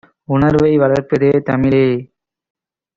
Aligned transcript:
உணர்வை 0.29 0.71
வளர்ப்பது 0.77 1.29
தமிழே! 1.41 1.85